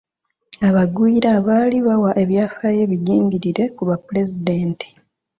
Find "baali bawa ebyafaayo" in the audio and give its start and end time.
1.47-2.79